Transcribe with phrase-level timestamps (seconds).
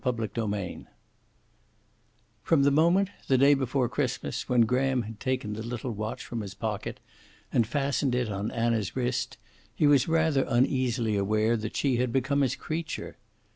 [0.03, 0.87] CHAPTER XXI
[2.41, 6.41] From the moment, the day before Christmas, when Graham had taken the little watch from
[6.41, 6.99] his pocket
[7.53, 9.37] and fastened it on Anna's wrist,
[9.75, 13.17] he was rather uneasily aware that she had become his creature.